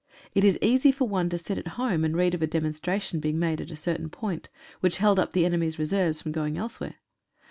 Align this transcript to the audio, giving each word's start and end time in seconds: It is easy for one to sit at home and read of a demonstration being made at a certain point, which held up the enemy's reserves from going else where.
It 0.33 0.43
is 0.43 0.57
easy 0.63 0.91
for 0.91 1.07
one 1.07 1.29
to 1.29 1.37
sit 1.37 1.59
at 1.59 1.67
home 1.77 2.03
and 2.03 2.17
read 2.17 2.33
of 2.33 2.41
a 2.41 2.47
demonstration 2.47 3.19
being 3.19 3.37
made 3.37 3.61
at 3.61 3.69
a 3.69 3.75
certain 3.75 4.09
point, 4.09 4.49
which 4.79 4.97
held 4.97 5.19
up 5.19 5.33
the 5.33 5.45
enemy's 5.45 5.77
reserves 5.77 6.19
from 6.23 6.31
going 6.31 6.57
else 6.57 6.79
where. 6.79 6.95